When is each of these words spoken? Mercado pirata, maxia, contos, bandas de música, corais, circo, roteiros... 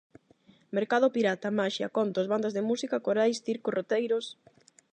Mercado 0.77 1.07
pirata, 1.15 1.49
maxia, 1.59 1.93
contos, 1.97 2.29
bandas 2.33 2.53
de 2.55 2.65
música, 2.69 3.03
corais, 3.05 3.41
circo, 3.45 3.69
roteiros... 3.77 4.25